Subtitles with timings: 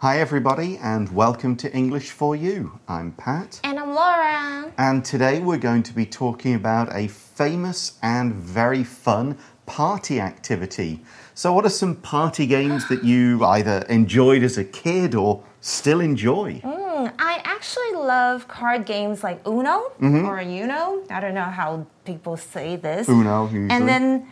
[0.00, 2.80] Hi, everybody, and welcome to English for You.
[2.88, 3.60] I'm Pat.
[3.64, 4.72] And I'm Laura.
[4.78, 9.36] And today we're going to be talking about a famous and very fun
[9.66, 11.02] party activity.
[11.34, 16.00] So, what are some party games that you either enjoyed as a kid or still
[16.00, 16.60] enjoy?
[16.64, 20.24] Mm, I actually love card games like Uno Mm-hmm.
[20.24, 21.02] or Uno.
[21.10, 23.06] I don't know how people say this.
[23.06, 23.68] Uno, usually.
[23.70, 24.26] And then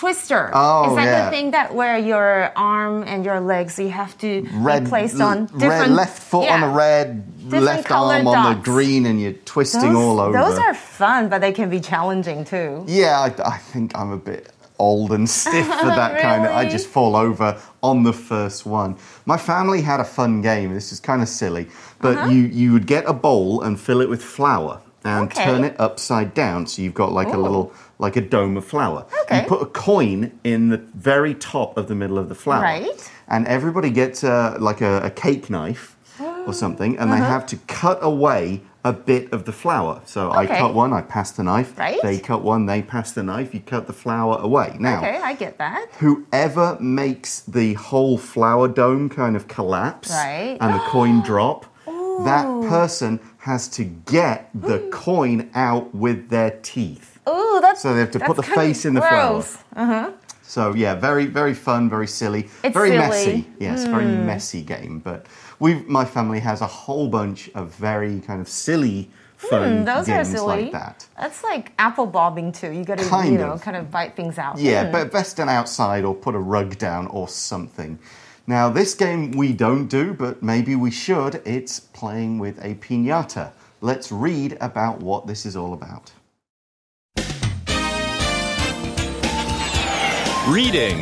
[0.00, 0.50] Twister.
[0.54, 1.24] Oh, Is that yeah.
[1.26, 5.20] the thing that where your arm and your legs you have to red, be placed
[5.20, 7.08] on different red left foot on the red,
[7.50, 10.38] Different left arm on the green, and you're twisting Those, all over.
[10.38, 12.84] those are fun, but they can be challenging too.
[12.88, 16.52] Yeah, I, I think I'm a bit old and stiff for that kind of.
[16.52, 18.96] I just fall over on the first one.
[19.26, 20.72] My family had a fun game.
[20.72, 21.68] This is kind of silly,
[22.00, 22.30] but Uh-huh.
[22.30, 25.44] you you would get a bowl and fill it with flour and Okay.
[25.44, 29.04] turn it upside down, so you've got like a little like a dome of flour.
[29.24, 29.42] Okay.
[29.42, 33.10] You put a coin in the very top of the middle of the flour, Right.
[33.28, 35.96] And everybody gets a, like a, a cake knife
[36.46, 37.20] or something, and Uh-huh.
[37.20, 40.00] they have to cut away a bit of the flour.
[40.06, 41.78] So I cut one, I pass the knife.
[41.78, 42.00] Right.
[42.02, 44.74] They cut one, they pass the knife, you cut the flour away.
[44.80, 45.88] Now, Okay, I get that.
[45.98, 50.56] whoever makes the whole flour dome kind of collapse Right.
[50.58, 51.66] and the coin drop,
[52.24, 57.18] that person has to get the coin out with their teeth.
[57.28, 59.56] Ooh, that's So they have to put the face in the gross.
[59.76, 60.10] Uh-huh.
[60.42, 63.00] So yeah, very very fun, very silly, It's very silly.
[63.02, 63.08] Hmm.
[63.08, 63.46] messy.
[63.60, 64.98] Yes, very messy game.
[64.98, 65.26] But
[65.58, 70.08] we, my family has a whole bunch of very kind of silly, fun Hmm, those
[70.08, 70.62] are games silly.
[70.64, 71.06] like that.
[71.18, 72.72] That's like apple bobbing too.
[72.72, 73.62] You got to, Kind you know, of.
[73.62, 74.58] kind of bite things out.
[74.58, 74.92] Yeah, Hmm.
[74.92, 77.98] but best done outside or put a rug down or something.
[78.50, 81.40] Now, this game we don't do, but maybe we should.
[81.44, 83.52] It's playing with a piñata.
[83.80, 86.10] Let's read about what this is all about.
[90.48, 91.00] Reading.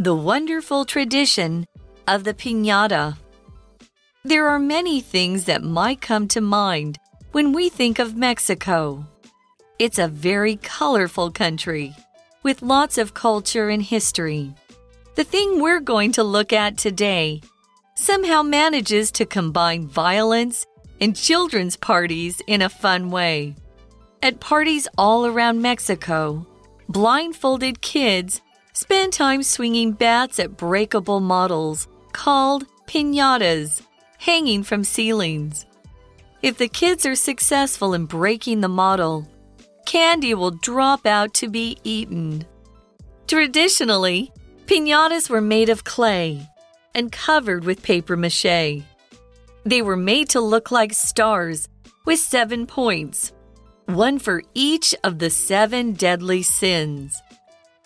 [0.00, 1.64] The wonderful tradition
[2.08, 3.16] of the piñata.
[4.24, 6.98] There are many things that might come to mind
[7.30, 9.06] when we think of Mexico.
[9.78, 11.94] It's a very colorful country
[12.46, 14.54] with lots of culture and history.
[15.16, 17.40] The thing we're going to look at today
[17.96, 20.64] somehow manages to combine violence
[21.00, 23.56] and children's parties in a fun way.
[24.22, 26.46] At parties all around Mexico,
[26.88, 28.40] blindfolded kids
[28.74, 33.82] spend time swinging bats at breakable models called piñatas
[34.18, 35.66] hanging from ceilings.
[36.42, 39.26] If the kids are successful in breaking the model,
[39.86, 42.44] candy will drop out to be eaten.
[43.26, 44.32] Traditionally,
[44.66, 46.46] piñatas were made of clay
[46.94, 48.82] and covered with paper mache.
[49.64, 51.68] They were made to look like stars
[52.04, 53.32] with seven points,
[53.86, 57.20] one for each of the seven deadly sins.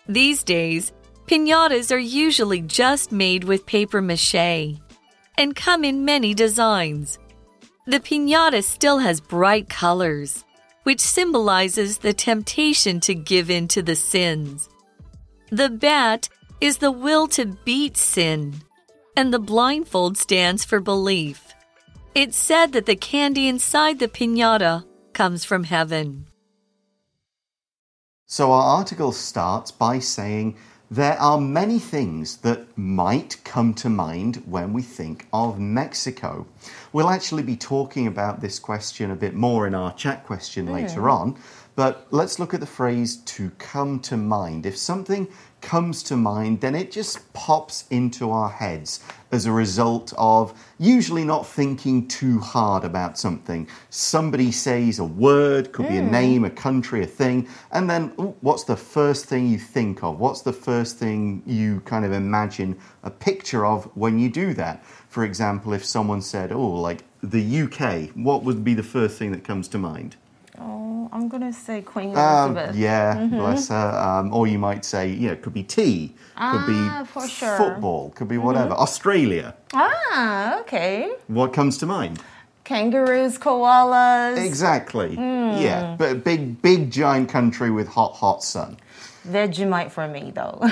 [0.08, 0.92] These days,
[1.26, 4.78] piñatas are usually just made with paper mache
[5.38, 7.18] and come in many designs.
[7.86, 10.44] The piñata still has bright colors,
[10.82, 14.68] which symbolizes the temptation to give in to the sins.
[15.50, 16.28] The bat
[16.60, 18.62] is the will to beat sin,
[19.16, 21.54] and the blindfold stands for belief.
[22.14, 26.26] It's said that the candy inside the piñata comes from heaven.
[28.26, 30.56] So, our article starts by saying
[30.90, 36.46] there are many things that might come to mind when we think of Mexico.
[36.92, 41.08] We'll actually be talking about this question a bit more in our chat question later
[41.08, 41.36] on,
[41.76, 44.66] but let's look at the phrase to come to mind.
[44.66, 45.28] If something
[45.60, 49.00] comes to mind, then it just pops into our heads
[49.32, 53.68] as a result of usually not thinking too hard about something.
[53.88, 56.10] Somebody says a word, could be a hmm.
[56.10, 60.18] name, a country, a thing, and then ooh, what's the first thing you think of?
[60.18, 64.84] What's the first thing you kind of imagine a picture of when you do that?
[65.08, 69.32] For example, if someone said, oh, like the UK, what would be the first thing
[69.32, 70.16] that comes to mind?
[70.59, 72.75] Oh, I'm gonna say Queen Um, Elizabeth.
[72.77, 73.91] yeah, bless her.
[73.99, 77.57] Um, or you might say, yeah, it could be tea, could Ah, be for sure.
[77.57, 78.73] football, could be whatever.
[78.73, 81.09] Australia, Ah, okay.
[81.27, 82.19] what comes to mind?
[82.63, 84.37] Kangaroos, koalas.
[84.37, 85.15] Exactly.
[85.15, 85.57] Hmm.
[85.59, 88.77] Yeah, but a big, big, giant country with hot, hot sun.
[89.27, 90.59] Vegemite for me though.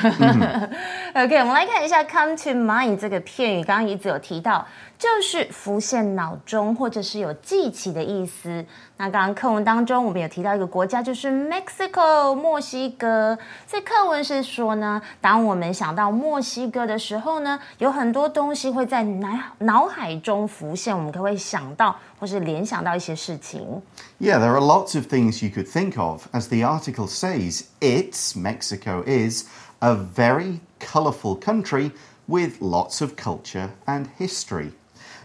[1.15, 4.65] OK，我们来看一下 “come to mind” 这个片语，刚刚一直有提到，
[4.98, 8.64] 就是浮现脑中或者是有记起的意思。
[8.96, 13.38] 那刚刚课文当中我们有提到一个国家，就是 Mexico 墨西哥。
[13.64, 19.28] 所以课文是说呢，当我们想到墨西哥的时候呢，有很多东西会在脑
[19.58, 23.80] 脑海中浮现，我们可能会想到或是联想到一些事情。
[24.18, 26.26] Yeah, there are lots of things you could think of.
[26.32, 29.44] As the article says, it's, Mexico is,
[29.80, 31.92] a very colourful country
[32.26, 34.72] with lots of culture and history.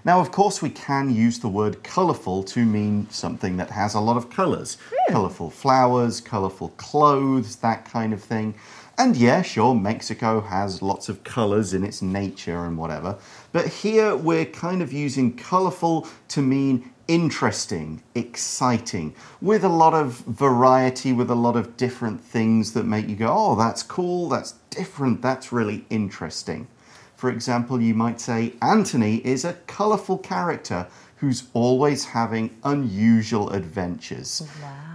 [0.06, 4.02] Now, of course, we can use the word colourful to mean something that has a
[4.02, 5.14] lot of colours hmm.
[5.14, 8.56] colourful flowers, colourful clothes, that kind of thing.
[8.98, 13.18] And yeah, sure, Mexico has lots of colours in its nature and whatever.
[13.52, 20.20] But here we're kind of using colourful to mean interesting, exciting, with a lot of
[20.20, 24.54] variety, with a lot of different things that make you go, oh, that's cool, that's
[24.70, 26.68] different, that's really interesting.
[27.17, 30.87] For example, you might say Anthony is a colourful character
[31.17, 34.43] who's always having unusual adventures.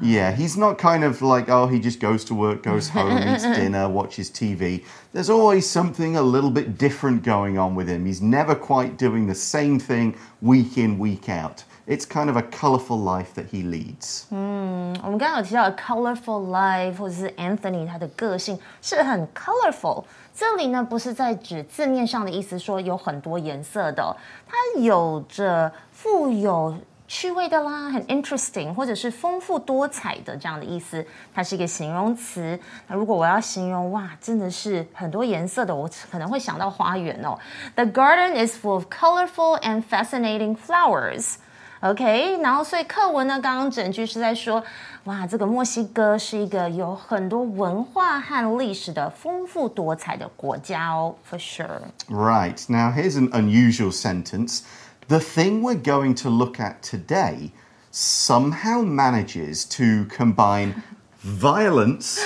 [0.01, 3.43] Yeah, he's not kind of like, oh, he just goes to work, goes home, eats
[3.43, 4.85] dinner, watches TV.
[5.11, 8.05] There's always something a little bit different going on with him.
[8.05, 11.65] He's never quite doing the same thing week in, week out.
[11.85, 14.25] It's kind of a colourful life that he leads.
[14.29, 20.05] 我们刚刚有提到 a colorful life，或者是 Anthony 他的个性是很 colorful。
[20.38, 31.04] 这里呢不是在指字面上的意思，说有很多颜色的，它有着富有趣味的啦，很 interesting，或者是丰富多彩的这样的意思。
[31.34, 32.56] 它是一个形容词。
[32.86, 37.36] 那如果我要形容哇，真的是很多颜色的，我可能会想到花园哦。
[37.74, 41.34] The garden is full of colorful and fascinating flowers.
[41.81, 44.63] OK，然后所以课文呢，刚刚整句是在说，
[45.03, 51.81] 哇，这个墨西哥是一个有很多文化和历史的丰富多彩的国家哦，for sure。
[52.07, 54.61] Right, now here's an unusual sentence.
[55.09, 57.51] The thing we're going to look at today
[57.91, 60.81] somehow manages to combine
[61.21, 62.17] violence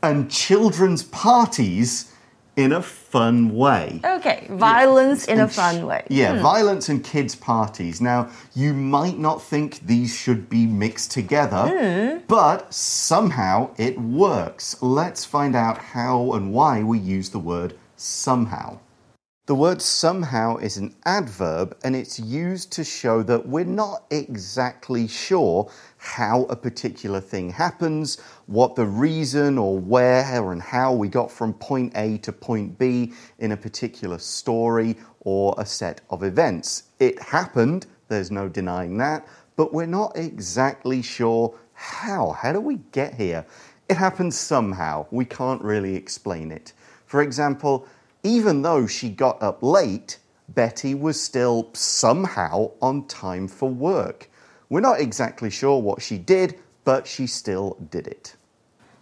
[0.00, 2.06] and children's parties
[2.55, 4.01] in a fun way.
[4.03, 6.41] OK，violence in a And sh- fun way。Yeah, hmm.
[6.41, 8.01] violence and kids' parties.
[8.01, 12.19] Now, you might not think these should be mixed together, hmm.
[12.27, 14.75] but somehow it works.
[14.81, 18.79] Let's find out how and why we use the word somehow.
[19.51, 25.09] The word somehow is an adverb and it's used to show that we're not exactly
[25.09, 31.29] sure how a particular thing happens, what the reason or where and how we got
[31.29, 36.83] from point A to point B in a particular story or a set of events.
[36.99, 39.27] It happened, there's no denying that,
[39.57, 42.37] but we're not exactly sure how.
[42.41, 43.45] How do we get here?
[43.89, 45.07] It happens somehow.
[45.11, 46.71] We can't really explain it.
[47.05, 47.85] For example,
[48.22, 50.18] even though she got up late,
[50.48, 54.28] Betty was still somehow on time for work.
[54.68, 56.54] We're not exactly sure what she did,
[56.84, 58.34] but she still did it.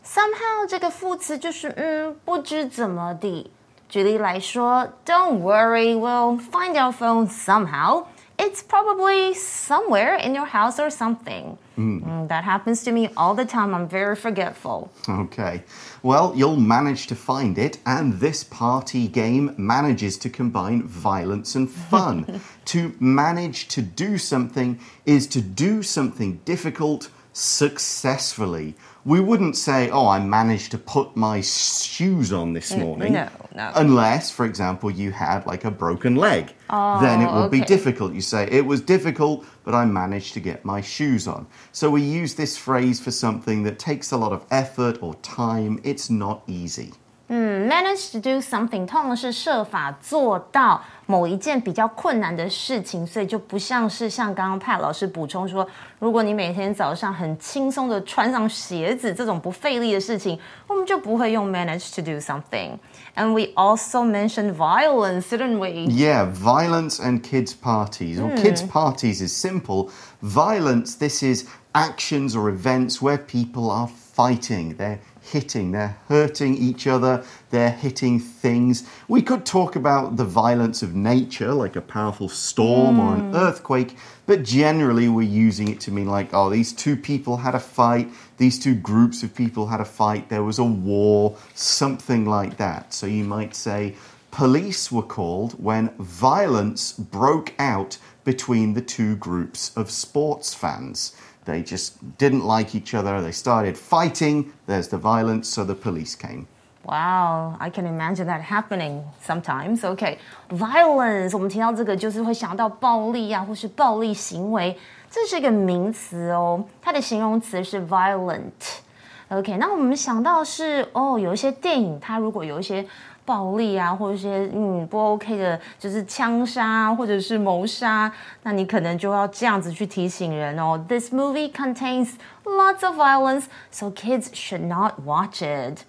[0.05, 3.51] Somehow 这个副词就是嗯不知怎么地。
[3.89, 8.06] 举例来说，Don't worry, we'll find our phone somehow.
[8.42, 11.58] It's probably somewhere in your house or something.
[11.78, 13.76] Mm, that happens to me all the time.
[13.76, 14.90] I'm very forgetful.
[15.10, 15.64] Okay.
[16.04, 21.70] Well, you'll manage to find it, and this party game manages to combine violence and
[21.70, 22.40] fun.
[22.66, 28.74] to manage to do something is to do something difficult successfully.
[29.06, 33.13] We wouldn't say, Oh, I managed to put my shoes on this mm, morning.
[33.13, 33.72] no, no.
[33.75, 36.54] Unless, for example, you had like a broken leg.
[36.69, 38.13] Oh, then it would be difficult.
[38.13, 41.48] You say, It was difficult, but I managed to get my shoes on.
[41.72, 45.80] So we use this phrase for something that takes a lot of effort or time.
[45.84, 46.94] It's not easy.
[47.29, 55.67] manage to do something 通常是设法做到某一件比较困难的事情，所以就不像是像刚刚派老师补充说，
[55.99, 65.87] 如果你每天早上很轻松的穿上鞋子这种不费力的事情，我们就不会用 manage to do something。And we also mentioned violence, didn't we?
[65.91, 68.20] Yeah, violence and kids' parties.
[68.20, 69.91] Well, kids' parties is simple.
[70.20, 74.77] Violence, this is actions or events where people are fighting.
[74.77, 75.01] They're
[75.31, 78.88] hitting, they're hurting each other, they're hitting things.
[79.07, 83.36] We could talk about the violence of nature, like a powerful storm or an hmm.
[83.36, 87.59] earthquake, but generally we're using it to mean like, oh, these two people had a
[87.59, 92.57] fight, these two groups of people had a fight, there was a war, something like
[92.57, 92.94] that.
[92.94, 93.95] So you might say,
[94.31, 101.16] Police were called when violence broke out between the two groups of sports fans.
[101.49, 103.20] They just didn't like each other.
[103.20, 104.53] They started fighting.
[104.67, 106.46] There's the violence, so the police came.
[106.87, 109.81] Wow, I can imagine that happening sometimes.
[109.84, 110.19] Okay,
[110.51, 114.79] violence，我们提到这个就是会想到暴力啊，或是暴力行为，
[115.11, 122.87] 这是一个名词哦，它的形容词是 violent。OK，那我们想到是哦，有一些电影它如果有一些
[123.29, 130.82] 暴力啊，或者一些嗯不 OK 的，就是枪杀或者是谋杀，那你可能就要这样子去提醒人哦。
[130.89, 132.11] This movie contains
[132.44, 135.81] lots of violence, so kids should not watch it.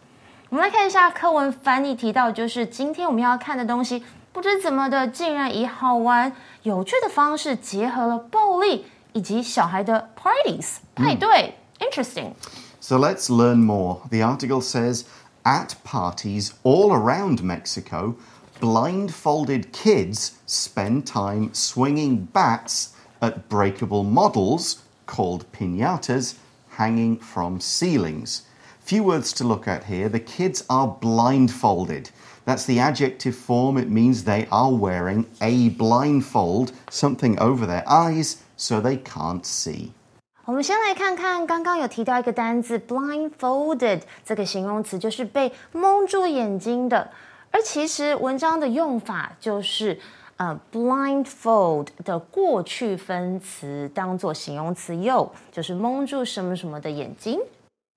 [0.49, 6.31] 我们来看一下课文翻译提到，就是今天我们要看的东西，不知怎么的，竟然以好玩、
[6.63, 11.55] 有趣的方式结合了暴力以及小孩的 parties 派对。
[11.79, 12.31] Interesting.
[12.79, 13.97] So let's learn more.
[14.09, 15.03] The article says
[15.44, 18.16] at parties all around Mexico,
[18.60, 26.36] blindfolded kids spend time swinging bats at breakable models called piñatas
[26.70, 28.42] hanging from ceilings.
[28.80, 30.08] Few words to look at here.
[30.08, 32.10] The kids are blindfolded.
[32.44, 33.76] That's the adjective form.
[33.76, 39.92] It means they are wearing a blindfold, something over their eyes, so they can't see.
[40.50, 47.08] 我们先来看看刚刚有提到一个单字 blindfolded 这个形容词，就是被蒙住眼睛的。
[47.52, 49.96] 而其实文章的用法就是
[50.38, 57.38] 呃 blindfold 的过去分词当做形容词用，就是蒙住什么什么的眼睛。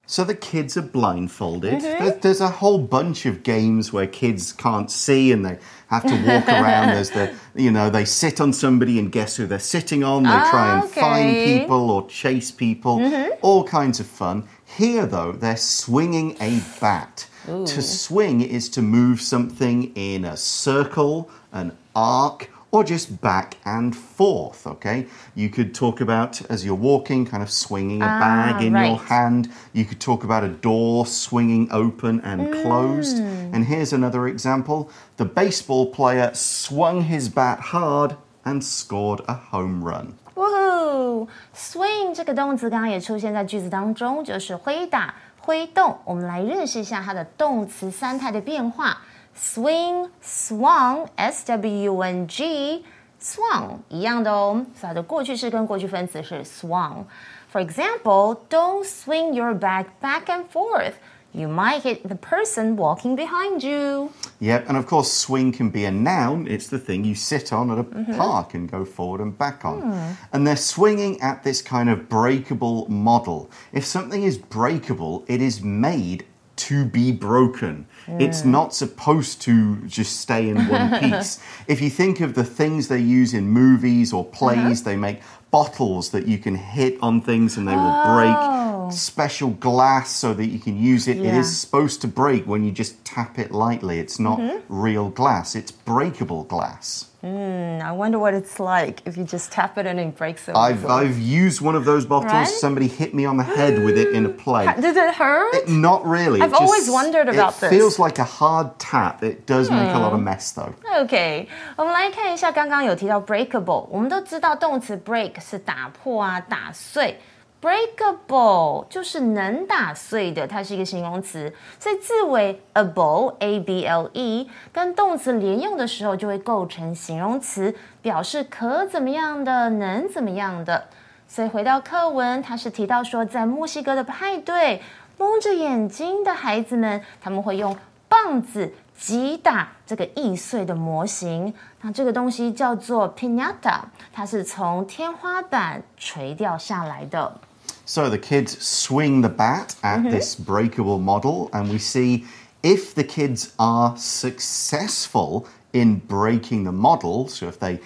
[0.05, 1.75] So the kids are blindfolded.
[1.75, 2.03] Mm-hmm.
[2.03, 5.57] There's, there's a whole bunch of games where kids can't see and they
[5.87, 6.89] have to walk around.
[6.89, 10.23] There's the, you know, they sit on somebody and guess who they're sitting on.
[10.23, 12.97] They ah, try and find people or chase people.
[12.97, 13.31] Mm-hmm.
[13.41, 14.47] All kinds of fun.
[14.65, 17.27] Here, though, they're swinging a bat.
[17.45, 23.96] To swing is to move something in a circle, an arc, or just back and
[23.96, 25.06] forth, okay?
[25.34, 29.00] You could talk about as you're walking, kind of swinging a bag in your right.
[29.08, 29.48] hand.
[29.72, 33.18] You could talk about a door swinging open and closed.
[33.18, 39.82] And here's another example the baseball player swung his bat hard and scored a home
[39.82, 40.14] run.
[40.34, 45.96] 哇哦，swing 这个动词刚刚也出现在句子当中，就是挥打、挥动。
[46.04, 48.98] 我们来认识一下它的动词三态的变化
[49.36, 60.94] ：swing、swung、s w u n g、swung 一样的哦，所以它的过去式跟过去分词是 swung。For example, don't swing your bag back and forth.
[61.32, 64.10] You might hit the person walking behind you.
[64.40, 66.46] Yep, and of course, swing can be a noun.
[66.46, 67.84] It's the thing you sit on at a
[68.16, 70.16] park and go forward and back on.
[70.32, 73.50] And they're swinging at this kind of breakable model.
[73.72, 76.24] If something is breakable, it is made
[76.56, 77.86] to be broken.
[78.07, 81.39] It's not supposed to just stay in one piece.
[81.67, 84.37] if you think of the things they use in movies or uh-huh.
[84.37, 88.15] plays, they make bottles that you can hit on things and they will Oh.
[88.15, 88.93] break.
[88.93, 91.17] Special glass so that you can use it.
[91.17, 91.39] It Yeah.
[91.39, 93.99] is supposed to break when you just tap it lightly.
[93.99, 94.57] It's not mm-hmm.
[94.67, 97.05] real glass, it's breakable glass.
[97.22, 100.54] Hmm, I wonder what it's like if you just tap it and it breaks it.
[100.56, 102.32] I've, I've used one of those bottles.
[102.32, 102.46] Right?
[102.46, 104.66] Somebody hit me on the head with it in a play.
[104.80, 105.68] Did it hurt?
[105.68, 106.40] Not really.
[106.40, 107.70] I've It just- always wondered about it this.
[107.70, 109.22] feels like a hard tap.
[109.24, 110.72] It does make a lot of mess though.
[111.00, 117.18] OK，我们来看一下，刚刚有提到 breakable，我们都知道动词 break 是打破啊、打碎。
[117.63, 130.89] Breakable 就是能打碎的，它是一个形容词，所以字尾 able a b l e 跟动词连用的时候就会构成形容词，表示可怎么样的，能怎么样的。
[131.25, 134.81] 所以回到课文，它是提到说，在墨西哥的派对，
[135.17, 137.75] 蒙着眼睛的孩子们，他们会用
[138.09, 141.53] 棒子击打这个易碎的模型。
[141.81, 143.79] 那这个东西叫做 piñata，
[144.11, 147.39] 它是从天花板垂掉下来的。
[147.85, 150.09] So the kids swing the bat at mm-hmm.
[150.09, 152.25] this breakable model, and we see
[152.61, 157.79] if the kids are successful in breaking the model, so if they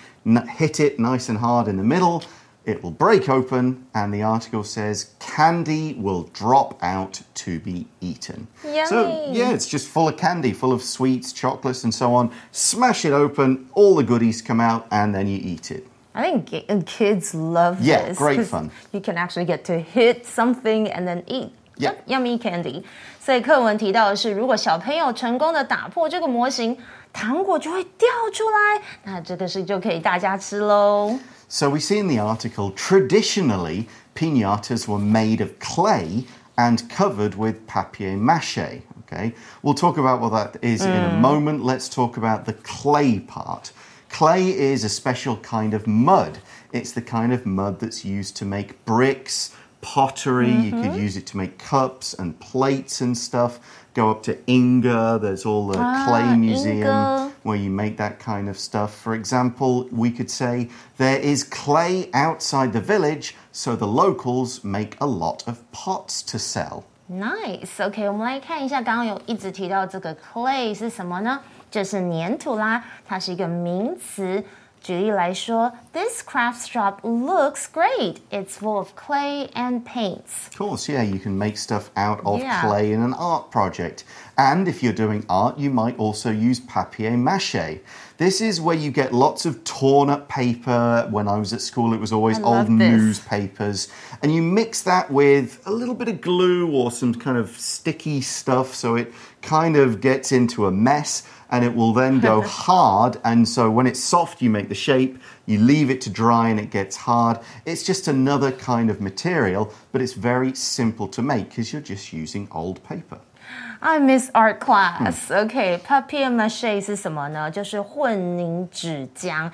[0.49, 2.23] hit it nice and hard in the middle,
[2.65, 8.45] it will break open, and the article says candy will drop out to be eaten.
[8.85, 12.29] So, yeah, it's just full of candy, full of sweets, chocolates, and so on.
[12.51, 15.87] Smash it open, all the goodies come out, and then you eat it.
[16.16, 18.18] I think ki- and kids love Yeah, this.
[18.18, 18.70] great 'cause fun.
[18.90, 21.50] You can actually get to hit something and then eat.
[21.78, 21.94] Yeah.
[22.06, 22.84] Yummy candy.
[23.18, 26.76] 所以课文提到的是，如果小朋友成功的打破这个模型，
[27.12, 31.18] 糖果就会掉出来，那这个是就可以大家吃喽。
[31.48, 36.24] So we see in the article traditionally piñatas were made of clay
[36.56, 38.82] and covered with papier mache.
[39.06, 41.62] Okay, we'll talk about what that is in a moment.
[41.62, 43.72] Let's talk about the clay part.
[44.09, 46.39] Clay is a special kind of mud.
[46.71, 50.51] It's the kind of mud that's used to make bricks, pottery.
[50.51, 50.99] You could mm-hmm.
[50.99, 53.59] use it to make cups and plates and stuff.
[53.93, 55.21] Go up to Yingge.
[55.21, 57.31] There's all the ah, clay museum Yingge.
[57.43, 58.95] where you make that kind of stuff.
[58.95, 64.97] For example, we could say there is clay outside the village, so the locals make
[65.01, 66.85] a lot of pots to sell.
[67.09, 67.85] Nice.
[67.85, 71.39] OK，我们来看一下，刚刚有一直提到这个 clay 是什么呢？
[71.71, 74.43] 就是粘土啦，它是一个名词。
[74.82, 78.16] 举例来说，This craft shop looks great.
[78.30, 80.48] It's full of clay and paints.
[80.50, 82.60] Of course, yeah, you can make stuff out of Yeah.
[82.62, 84.02] clay in an art project.
[84.36, 87.80] And if you're doing art, you might also use papier mache.
[88.18, 91.06] This is where you get lots of torn up paper.
[91.12, 92.90] When I was at school, it was always I old love this.
[92.90, 93.86] newspapers.
[94.20, 98.20] And you mix that with a little bit of glue or some kind of sticky
[98.20, 99.12] stuff so it
[99.42, 103.18] kind of gets into a mess and it will then go hard.
[103.22, 106.58] And so when it's soft, you make the shape, you leave it to dry, and
[106.58, 107.38] it gets hard.
[107.64, 112.12] It's just another kind of material, but it's very simple to make because you're just
[112.12, 113.18] using old paper.
[113.80, 115.30] I miss art class.
[115.30, 117.50] OK, papier mâché 是什么呢？
[117.50, 119.50] 就是混凝纸浆。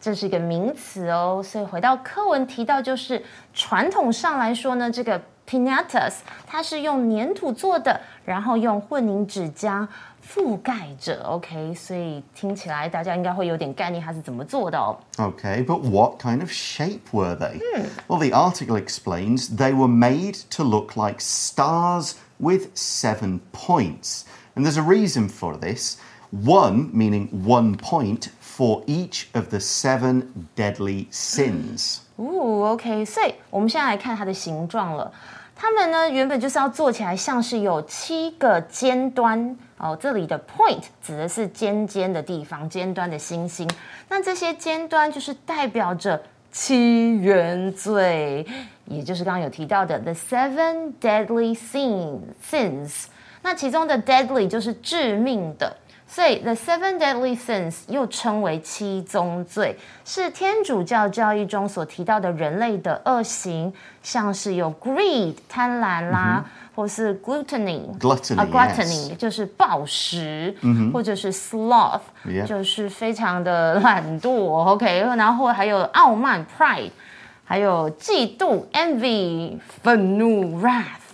[0.00, 3.22] 这是一个名词哦，所以回到课文提到，就是
[3.52, 6.14] 传统上来说呢，这个 pinatas
[6.46, 9.86] 它是用粘土做的，然后用混凝纸浆
[10.26, 11.22] 覆盖着。
[11.24, 14.96] OK，所以听起来大家应该会有点概念它是怎么做的哦。
[15.16, 17.60] Okay, but what kind of shape were they?
[18.06, 24.22] Well, the article explains they were made to look like stars with seven points.
[24.54, 25.96] And there's a reason for this.
[26.30, 31.98] One, meaning one point, for each of the seven deadly sins.
[32.16, 35.12] 哦，OK，所以我们现在来看它的形状了。
[35.59, 43.67] 他们呢，原本就是要做起来像是有七个尖端哦，这里的 point 指的是尖尖的地方，尖端的星星。
[44.07, 46.21] 那这些尖端就是代表着
[46.51, 48.45] 七原罪，
[48.85, 53.05] 也就是刚刚有提到的 the seven deadly sin sins。
[53.41, 55.75] 那其中的 deadly 就是致命的。
[56.09, 63.71] 所以，the seven deadly sins 又称为七宗罪，是天主教教义中所提到的人类的恶行，
[64.01, 70.55] 像是有 greed 贪婪啦，或是 gluttony Gluttony，啊 yes gluttony 就是暴食，
[70.93, 71.99] 或者是 sloth
[72.47, 74.31] 就是非常的懒惰
[74.63, 76.91] ，OK，然后还有傲慢 pride，
[77.43, 81.06] 还有嫉妒 envy 愤怒 wrath。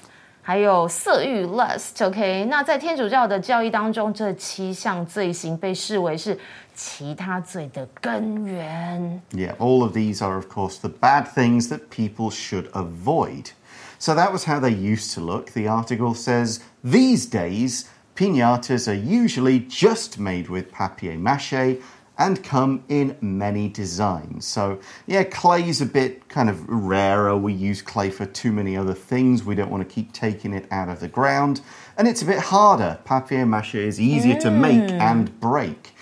[0.43, 6.39] 还有色欲 lust，OK？、那在天主教的教义当中，这七项罪行被视为是
[6.75, 9.21] 其他罪的根源。
[9.33, 13.51] Yeah, all of these are, of course, the bad things that people should avoid.
[13.99, 15.51] So that was how they used to look.
[15.53, 17.85] The article says these days,
[18.17, 21.79] pinatas are usually just made with papier mache
[22.18, 24.46] and come in many designs.
[24.46, 27.36] So, yeah, clay's a bit kind of rarer.
[27.36, 29.44] We use clay for too many other things.
[29.44, 31.62] We don't want to keep taking it out of the ground.
[31.98, 33.00] And it's a bit harder.
[33.04, 35.00] Papier mache is easier to make mm.
[35.00, 35.93] and break.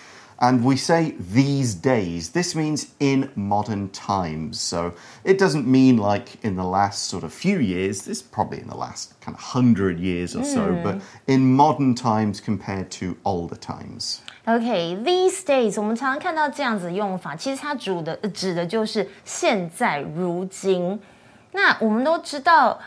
[0.41, 2.33] And we say these days.
[2.33, 4.61] This means in modern times.
[4.61, 4.93] So
[5.25, 8.03] it doesn't mean like in the last sort of few years.
[8.03, 11.95] This is probably in the last kind of hundred years or so, but in modern
[11.95, 14.21] times compared to older times.
[14.45, 21.01] OK，these、days 我们常常看到这样子的用法，其实它主的呃指的就是现在如今。
[21.53, 22.79] 那我们都知道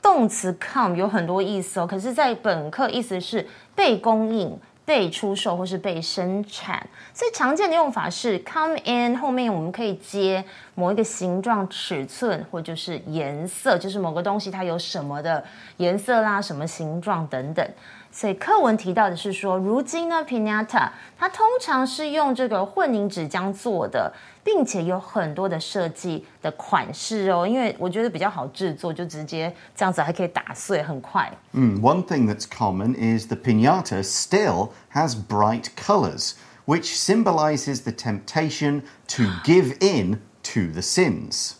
[0.00, 4.58] 动词 come 有很多意思哦，可是，在本课意思是被供应。
[4.89, 15.45] 被出售或是被生产，最常见的用法是 come in 后面我们可以接某一个形状、尺寸或就是颜色，就是某个东西它有什么的
[15.77, 17.63] 颜色啦、什么形状等等。
[18.11, 24.11] 所以课文提到的是说，如今呢，pinata 它通常是用这个混凝纸浆做的，
[24.48, 31.32] 并且有很多的设计的款式哦，因为我觉得比较好制作，就直接这样子还可以打碎，很快。
[31.52, 36.32] Mm, one thing that's common is the pinata still has bright colors,
[36.66, 41.54] which symbolizes the temptation to give in to the sins.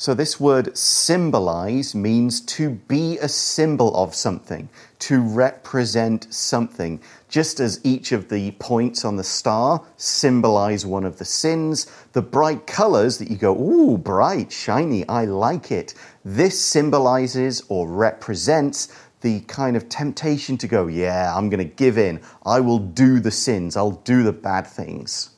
[0.00, 4.70] So, this word symbolize means to be a symbol of something,
[5.00, 7.00] to represent something.
[7.28, 12.22] Just as each of the points on the star symbolize one of the sins, the
[12.22, 15.92] bright colors that you go, ooh, bright, shiny, I like it.
[16.24, 18.88] This symbolizes or represents
[19.20, 22.22] the kind of temptation to go, yeah, I'm going to give in.
[22.46, 23.76] I will do the sins.
[23.76, 25.28] I'll do the bad things.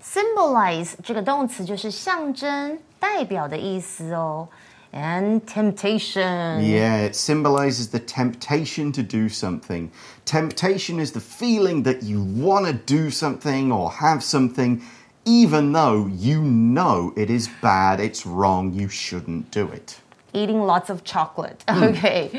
[0.00, 4.48] symbolize 这个动词就是象征、 代表的意思哦。
[4.90, 9.90] And temptation，、 Yeah, it symbolizes the temptation to do something.
[10.24, 14.80] Temptation is the feeling that you want to do something or have something,
[15.26, 20.00] even though you know it is bad, it's wrong, you shouldn't do it.
[20.32, 21.64] eating lots of chocolate.
[21.68, 22.30] OK，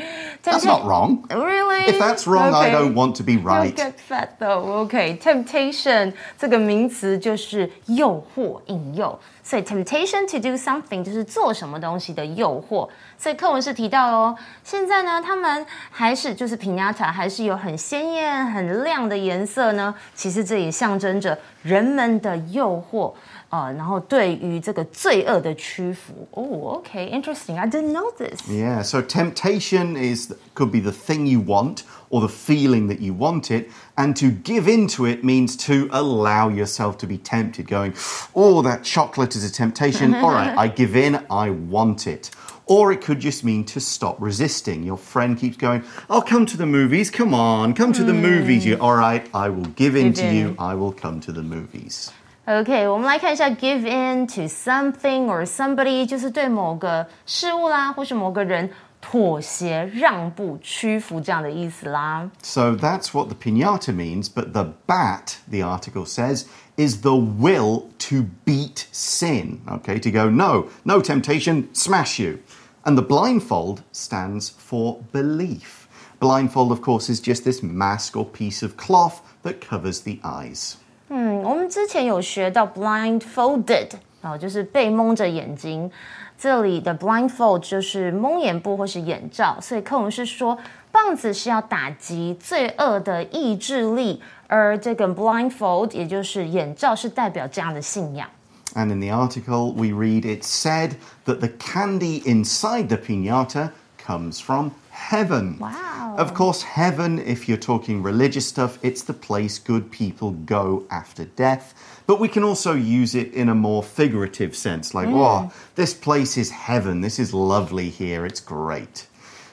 [0.45, 1.23] That's not wrong.
[1.29, 1.85] Really?
[1.87, 2.71] If that's wrong, I Okay.
[2.71, 3.75] don't want to be right.
[3.75, 4.83] get fat though.
[4.83, 12.87] OK, temptation 这个名词就是诱惑、引诱，所以 temptation to do something 就是做什么东西的诱惑。
[13.17, 19.95] 所以课文是提到哦，现在呢，他们还是就是 pinata 还是有很鲜艳、很亮的颜色呢。
[20.13, 23.11] 其实这也象征着人们的诱惑。
[23.54, 26.26] 呃，然后对于这个罪恶的屈服。
[26.32, 28.40] 哦，OK，interesting、I didn't know this.
[28.48, 33.12] Yeah, so temptation is could be the thing you want or the feeling that you
[33.12, 37.92] want it, and to give into it means to allow yourself to be tempted, going,
[38.34, 40.14] "Oh, that chocolate is a temptation.
[40.14, 41.20] All right, I give in.
[41.28, 42.30] I want it."
[42.66, 44.84] Or it could just mean to stop resisting.
[44.84, 47.10] Your friend keeps going, "I'll come to the movies.
[47.10, 49.26] Come on, come to the movies." You, all right?
[49.34, 50.48] I will give in Give to you.
[50.50, 50.56] in.
[50.58, 52.12] I will come to the movies.
[52.46, 58.68] OK，我们来看一下 give in to something or somebody，就是对某个事物啦，或是某个人
[59.00, 62.28] 妥协、让步、屈服这样的意思啦。
[62.42, 67.84] So that's what the pinata means, but the bat, the article says, is the will
[68.08, 69.60] to beat sin.
[69.68, 72.38] Okay, to go, no, no temptation, smash you.
[72.82, 75.86] And the blindfold stands for belief.
[76.18, 80.78] Blindfold, of course, is just this mask or piece of cloth that covers the eyes.
[81.08, 83.88] 嗯，我们之前有学到 blindfolded，
[84.22, 85.90] 哦，就是被蒙着眼睛。
[86.38, 90.56] 这里的 blindfold 就是蒙眼布或是眼罩，所以课文是说
[90.90, 98.26] 棒子是要打击罪恶的意志力，而这个 blindfold 也就是眼罩是代表这样的信仰。
[98.74, 100.92] And in the article, we read it said
[101.26, 105.58] that the candy inside the pinata comes from heaven.
[105.58, 106.16] Wow.
[106.18, 111.24] Of course, heaven, if you're talking religious stuff, it's the place good people go after
[111.36, 111.72] death.
[112.06, 116.36] But we can also use it in a more figurative sense, like, oh, this place
[116.36, 117.00] is heaven.
[117.00, 118.26] This is lovely here.
[118.26, 119.06] It's great.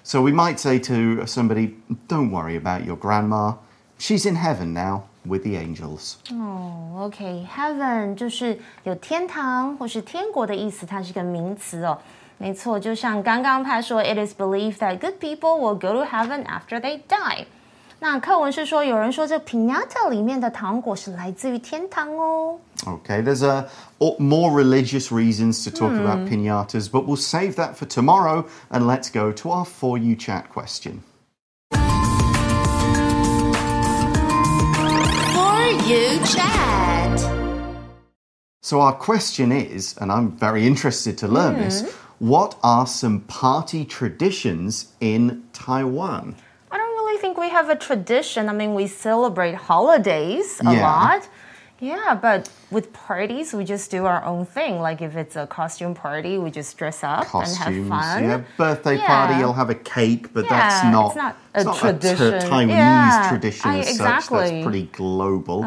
[0.03, 1.75] So we might say to somebody,
[2.07, 3.53] don't worry about your grandma.
[3.99, 6.17] She's in heaven now with the angels.
[6.95, 11.97] OK，heaven、就是有天堂或是天国的意思，它是一个名词哦。
[12.41, 17.45] 没错，就像刚刚他说，It is believed that good people will go to heaven after they die。
[17.99, 22.59] 那课文是说，有人说这 pinata 里面的糖果是来自于天堂哦。
[22.85, 23.65] Okay, there's a
[23.97, 28.85] o- more religious reasons to talk about pinatas, but we'll save that for tomorrow and
[28.85, 31.01] let's go to our for you chat question.
[35.33, 37.19] For you chat.
[38.61, 41.83] So our question is, and I'm very interested to learn this,
[42.22, 46.36] what are some party traditions in Taiwan?
[46.70, 48.48] I don't really think we have a tradition.
[48.48, 50.86] I mean, we celebrate holidays a Yeah.
[50.86, 51.28] lot.
[51.82, 54.78] Yeah, but with parties, we just do our own thing.
[54.78, 58.22] Like if it's a costume party, we just dress up Costumes, and have fun.
[58.24, 59.06] yeah, birthday Yeah.
[59.08, 62.34] party, you'll have a cake, but that's not, it's not a it's not tradition.
[62.34, 63.94] Taiwanese Yeah, tradition I- as such.
[63.96, 64.38] exactly.
[64.38, 64.50] Uh-huh.
[64.52, 65.62] That's pretty global.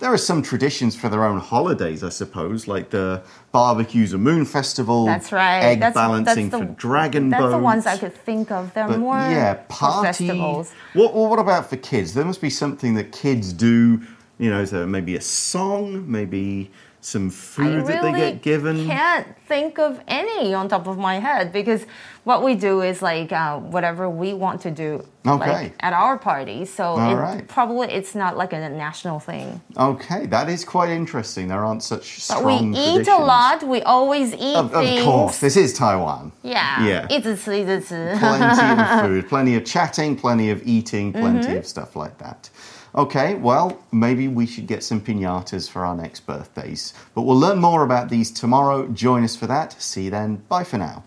[0.00, 4.44] There are some traditions for their own holidays, I suppose, like the barbecues and moon
[4.44, 5.06] festival.
[5.06, 5.60] That's right.
[5.60, 8.74] Egg that's, balancing that's for the, dragon That's the ones I could think of.
[8.74, 10.08] There are more yeah, for party.
[10.08, 10.72] festivals.
[10.92, 12.12] What, what about for kids?
[12.12, 14.02] There must be something that kids do.
[14.37, 18.85] You know, so maybe a song, maybe some I food that they really get given.
[18.85, 21.85] can't think of any on top of my head because
[22.25, 25.51] what we do is like uh, whatever we want to do Okay.
[25.51, 26.65] like, at our party.
[26.65, 27.47] So All it, right.
[27.47, 29.61] probably it's not like a national thing.
[29.77, 31.47] Okay, that is quite interesting.
[31.47, 33.27] There aren't such But we strong eat a traditions.
[33.27, 33.63] lot.
[33.63, 35.03] We always eat Of, of things.
[35.03, 36.31] course, this is Taiwan.
[36.43, 36.83] Yeah.
[36.85, 37.07] Yeah.
[37.09, 38.15] 一直吃，一直吃。
[38.19, 41.57] Plenty of food, plenty of chatting, plenty of eating, plenty Mm-hmm.
[41.59, 42.49] of stuff like that.
[42.96, 46.94] Okay, well, maybe we should get some pinatas for our next birthdays.
[47.14, 48.86] But we'll learn more about these tomorrow.
[48.86, 49.80] Join us for that.
[49.82, 50.36] See you then.
[50.48, 51.02] Bye for now.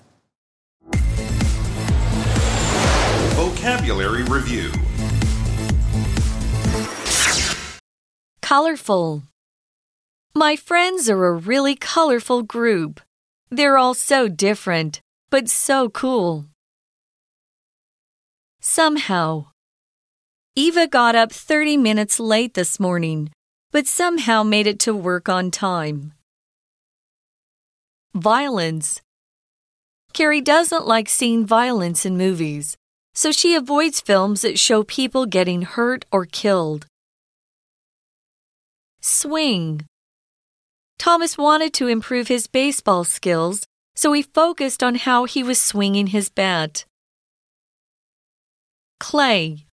[3.36, 4.72] Vocabulary Review
[8.42, 9.24] Colorful.
[10.34, 13.02] My friends are a really colorful group.
[13.50, 16.46] They're all so different, but so cool.
[18.62, 19.48] Somehow.
[20.58, 23.30] Eva got up 30 minutes late this morning,
[23.72, 26.14] but somehow made it to work on time.
[28.16, 29.00] Violence.
[30.14, 32.76] Carrie doesn't like seeing violence in movies,
[33.14, 36.88] so she avoids films that show people getting hurt or killed.
[39.00, 39.86] Swing.
[40.98, 43.62] Thomas wanted to improve his baseball skills,
[43.96, 46.84] so he focused on how he was swinging his bat.
[49.00, 49.67] Clay.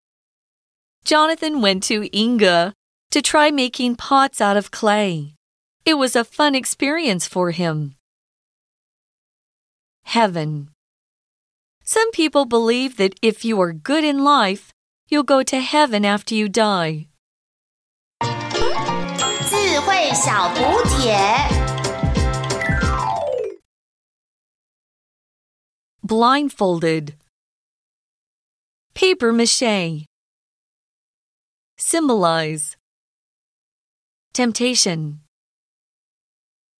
[1.04, 2.72] Jonathan went to Yingge
[3.10, 5.34] to try making pots out of clay.
[5.84, 7.96] It was a fun experience for him.
[10.04, 10.68] Heaven.
[11.82, 14.72] Some people believe that if you are good in life,
[15.08, 17.08] you'll go to heaven after you die.
[26.04, 27.14] Blindfolded.
[28.94, 30.06] Paper mache.
[31.85, 32.77] Symbolize.
[34.33, 35.21] Temptation.